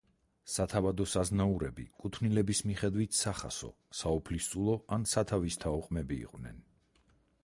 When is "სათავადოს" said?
0.51-1.11